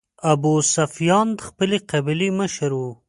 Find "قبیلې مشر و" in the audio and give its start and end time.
1.91-2.81